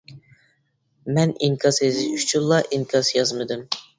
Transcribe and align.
مەن 1.17 1.33
ئىنكاس 1.47 1.79
يېزىش 1.85 2.09
ئۈچۈنلا 2.25 2.61
ئىنكاس 2.77 3.15
يازمىدىم. 3.19 3.65